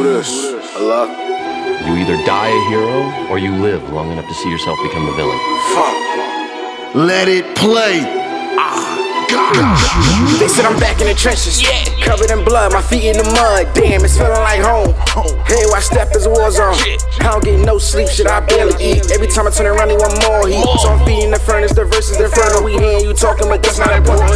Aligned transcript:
this? 0.00 0.54
Hello? 0.72 1.04
You 1.84 2.00
either 2.00 2.16
die 2.24 2.48
a 2.48 2.68
hero 2.70 3.28
or 3.28 3.38
you 3.38 3.52
live 3.52 3.82
long 3.92 4.12
enough 4.12 4.26
to 4.28 4.34
see 4.34 4.48
yourself 4.48 4.78
become 4.82 5.04
the 5.04 5.12
villain. 5.12 5.38
Fuck. 5.74 6.94
Let 6.94 7.28
it 7.28 7.56
play. 7.56 8.00
Ah, 8.56 9.02
they 10.38 10.48
said 10.48 10.64
I'm 10.64 10.78
back 10.78 11.00
in 11.00 11.08
the 11.08 11.14
trenches. 11.14 11.60
Yeah. 11.60 11.84
Covered 12.04 12.30
in 12.30 12.44
blood, 12.44 12.72
my 12.72 12.82
feet 12.82 13.04
in 13.04 13.16
the 13.16 13.24
mud. 13.24 13.74
Damn, 13.74 14.04
it's 14.04 14.16
feeling 14.16 14.42
like 14.44 14.60
home. 14.60 14.92
Hey, 15.46 15.64
why 15.68 15.80
step 15.80 16.14
is 16.14 16.26
a 16.26 16.30
war 16.30 16.50
zone? 16.50 16.74
I 17.20 17.32
don't 17.32 17.44
get 17.44 17.58
no 17.64 17.78
sleep, 17.78 18.08
shit, 18.08 18.26
I 18.26 18.40
barely 18.40 18.74
eat. 18.82 19.10
Every 19.10 19.28
time 19.28 19.46
I 19.46 19.50
turn 19.50 19.66
around, 19.66 19.88
they 19.88 19.96
want 19.96 20.14
more 20.26 20.46
heat. 20.48 20.64
So 20.80 20.88
I'm 20.88 21.04
feeding 21.06 21.30
the 21.30 21.40
furnace, 21.40 21.72
the 21.72 21.84
verses 21.84 22.20
inferno. 22.20 22.62
We 22.62 22.72
hear 22.72 22.98
you 22.98 23.14
talking, 23.14 23.48
but 23.48 23.62
that's 23.62 23.78
not 23.78 23.92
important. 23.92 24.31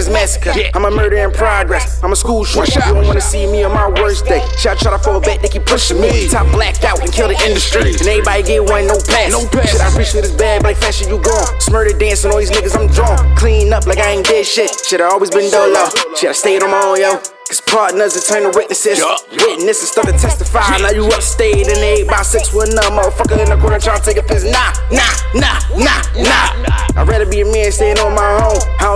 Get 0.00 0.12
back 0.12 0.24
to 0.24 0.40
this 0.40 0.40
massacre. 0.40 0.70
I'm 0.74 0.84
a 0.84 0.90
murder 0.90 1.16
in 1.16 1.30
progress. 1.30 2.02
I'm 2.02 2.12
a 2.12 2.16
school 2.16 2.44
shooter. 2.44 2.80
You 2.86 2.94
don't 2.94 3.06
wanna 3.06 3.20
see 3.20 3.46
me 3.46 3.64
on 3.64 3.72
my 3.72 3.88
worst 4.00 4.24
day. 4.24 4.40
Shot 4.56 4.78
try 4.78 4.92
to 4.96 4.98
fall 4.98 5.20
back, 5.20 5.40
they 5.42 5.48
keep 5.48 5.66
pushing 5.66 6.00
me. 6.00 6.28
Top 6.28 6.46
blacked 6.52 6.84
out 6.84 7.00
and 7.00 7.12
kill 7.12 7.28
the 7.28 7.38
industry. 7.44 7.92
And 7.92 8.08
everybody 8.08 8.42
get 8.42 8.64
one, 8.64 8.86
no 8.86 8.96
pass. 8.96 9.30
No 9.30 9.46
pass. 9.48 9.72
Shit, 9.72 9.80
I 9.80 9.96
reach 9.96 10.10
for 10.12 10.22
this 10.22 10.32
bag, 10.32 10.62
like 10.62 10.76
fashion, 10.76 11.08
you 11.08 11.20
gone. 11.20 11.52
Smurder 11.60 11.98
dancing, 11.98 12.30
all 12.30 12.38
these 12.38 12.50
niggas 12.50 12.78
I'm 12.78 12.88
drawn. 12.88 13.36
Clean 13.36 13.72
up 13.72 13.86
like 13.86 13.98
I 13.98 14.12
ain't 14.12 14.26
dead 14.26 14.46
shit. 14.46 14.70
Shit, 14.86 15.00
I 15.00 15.04
always 15.04 15.30
been 15.30 15.50
dolo. 15.50 15.88
Shit, 16.16 16.30
I 16.30 16.32
stayed 16.32 16.62
on 16.62 16.70
my 16.70 16.80
own, 16.80 17.00
yo. 17.00 17.20
Cause 17.50 17.60
partners 17.62 18.16
are 18.16 18.22
turn 18.22 18.46
to 18.46 18.56
witnesses. 18.56 19.02
Witnesses 19.32 19.90
start 19.90 20.06
to 20.06 20.12
testify. 20.14 20.78
Now 20.78 20.90
you 20.90 21.04
upstate 21.06 21.66
and 21.66 21.82
they 21.82 22.04
by 22.04 22.22
six 22.22 22.54
with 22.54 22.70
a 22.70 22.86
motherfucker 22.94 23.42
in 23.42 23.50
the 23.50 23.58
corner 23.58 23.80
trying 23.80 23.98
to 23.98 24.04
take 24.06 24.18
a 24.18 24.22
piss. 24.22 24.44
Nah, 24.46 24.70
nah, 24.94 25.02
nah, 25.34 25.58
nah, 25.74 25.98
nah. 26.22 26.70
I'd 26.94 27.08
rather 27.08 27.26
be 27.26 27.40
a 27.40 27.44
man 27.44 27.72
staying 27.72 27.98
on 27.98 28.14
my 28.14 28.38
own. 28.46 28.49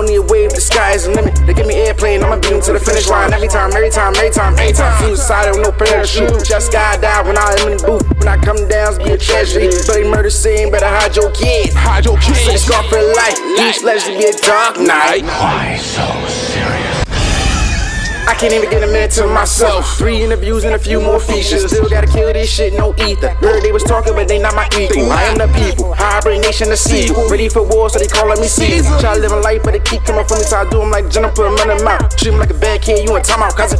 Don't 0.04 0.12
need 0.12 0.18
a 0.18 0.22
wave, 0.22 0.52
the 0.52 0.60
sky 0.60 0.92
is 0.92 1.04
the 1.04 1.12
limit. 1.12 1.34
They 1.46 1.54
give 1.54 1.66
me 1.66 1.76
airplane, 1.76 2.22
I'ma 2.22 2.36
beat 2.36 2.52
'em 2.52 2.60
to 2.60 2.72
the 2.74 2.78
finish 2.78 3.08
line. 3.08 3.32
Every 3.32 3.48
time, 3.48 3.72
every 3.72 3.88
time, 3.88 4.14
every 4.16 4.28
time, 4.28 4.52
every 4.52 4.74
time. 4.74 5.00
Suicidal, 5.00 5.56
no 5.62 5.72
parachute. 5.72 6.44
Just 6.44 6.70
skydive 6.70 7.24
when 7.24 7.38
I 7.38 7.56
am 7.56 7.72
in 7.72 7.78
the 7.78 7.86
booth. 7.86 8.04
When 8.18 8.28
I 8.28 8.36
come 8.36 8.68
down, 8.68 8.92
it's 8.92 8.98
be 9.02 9.12
a 9.12 9.16
tragedy. 9.16 9.68
Bloody 9.86 10.04
murder 10.04 10.28
scene, 10.28 10.70
better 10.70 10.88
hide 10.88 11.16
your 11.16 11.30
kids. 11.30 11.74
Hide 11.74 12.04
your 12.04 12.18
kids. 12.18 12.44
Say 12.44 12.58
scar 12.58 12.82
for 12.90 13.00
life. 13.00 13.38
Each 13.58 13.82
legend 13.82 14.18
be 14.18 14.26
a 14.26 14.32
Dark 14.44 14.78
Knight. 14.78 15.24
Why 15.24 15.80
so? 15.80 16.13
I 18.34 18.36
can't 18.36 18.52
even 18.52 18.68
get 18.68 18.82
a 18.82 18.88
minute 18.88 19.12
to 19.12 19.28
myself. 19.28 19.96
Three 19.96 20.20
interviews 20.20 20.64
and 20.64 20.74
a 20.74 20.78
few 20.78 21.00
more 21.00 21.20
features. 21.20 21.70
Still 21.70 21.88
gotta 21.88 22.08
kill 22.08 22.32
this 22.32 22.50
shit, 22.50 22.74
no 22.74 22.92
ether. 22.98 23.30
Heard 23.30 23.62
they 23.62 23.70
was 23.70 23.84
talking, 23.84 24.12
but 24.12 24.26
they 24.26 24.40
not 24.40 24.56
my 24.56 24.66
equal. 24.76 25.12
I 25.12 25.22
am 25.22 25.38
the 25.38 25.46
people, 25.54 25.94
hybrid 25.94 26.40
nation 26.40 26.66
to 26.66 26.76
see. 26.76 27.14
Ready 27.30 27.48
for 27.48 27.62
war, 27.62 27.88
so 27.90 28.00
they 28.00 28.08
calling 28.08 28.40
me 28.40 28.48
Caesar. 28.48 28.98
Try 28.98 29.14
a 29.14 29.28
life, 29.38 29.62
but 29.62 29.74
they 29.74 29.78
keep 29.78 30.02
coming 30.02 30.26
from 30.26 30.38
me, 30.38 30.44
so 30.44 30.56
I 30.56 30.68
do 30.68 30.78
them 30.80 30.90
like 30.90 31.08
Jennifer, 31.10 31.44
run 31.44 31.68
them 31.68 31.86
out. 31.86 32.10
Treat 32.18 32.32
'em 32.32 32.40
like 32.40 32.50
a 32.50 32.54
bad 32.54 32.82
kid, 32.82 33.08
you 33.08 33.14
in 33.14 33.22
timeout, 33.22 33.54
cousin. 33.54 33.78